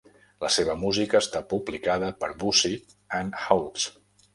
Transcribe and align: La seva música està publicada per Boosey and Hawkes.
La 0.45 0.49
seva 0.55 0.75
música 0.83 1.21
està 1.21 1.43
publicada 1.53 2.13
per 2.25 2.33
Boosey 2.43 2.85
and 3.23 3.41
Hawkes. 3.47 3.93